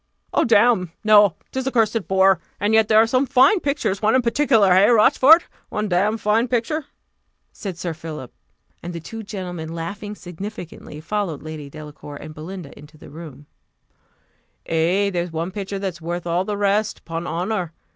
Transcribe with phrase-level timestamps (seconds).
[0.33, 0.91] "Oh, damme!
[1.03, 4.73] no 'tis a cursed bore; and yet there are some fine pictures: one in particular
[4.73, 5.43] hey, Rochfort?
[5.69, 6.85] one damned fine picture!"
[7.51, 8.33] said Sir Philip.
[8.81, 13.45] And the two gentlemen laughing significantly, followed Lady Delacour and Belinda into the rooms.
[14.67, 17.71] "Ay, there's one picture that's worth all the rest, 'pon honour!"